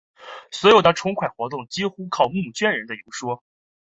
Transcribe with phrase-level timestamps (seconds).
[0.49, 3.43] 所有的筹款活动几乎全靠募款人的游说。